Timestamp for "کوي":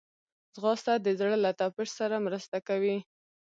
2.67-2.97